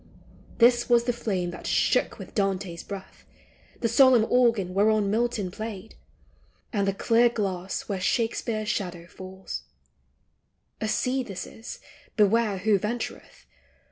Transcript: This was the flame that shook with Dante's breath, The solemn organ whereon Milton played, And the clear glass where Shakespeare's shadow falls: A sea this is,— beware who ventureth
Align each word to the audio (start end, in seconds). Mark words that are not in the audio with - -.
This 0.57 0.89
was 0.89 1.03
the 1.03 1.13
flame 1.13 1.51
that 1.51 1.67
shook 1.67 2.17
with 2.17 2.33
Dante's 2.33 2.81
breath, 2.81 3.23
The 3.81 3.87
solemn 3.87 4.25
organ 4.31 4.73
whereon 4.73 5.11
Milton 5.11 5.51
played, 5.51 5.93
And 6.73 6.87
the 6.87 6.93
clear 6.95 7.29
glass 7.29 7.81
where 7.87 8.01
Shakespeare's 8.01 8.67
shadow 8.67 9.05
falls: 9.05 9.61
A 10.81 10.87
sea 10.87 11.21
this 11.21 11.45
is,— 11.45 11.79
beware 12.17 12.57
who 12.57 12.79
ventureth 12.79 13.45